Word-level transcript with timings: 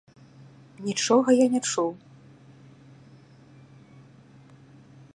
Нічога 0.87 1.29
я 1.39 1.45
не 1.57 1.61
чуў. 1.73 1.91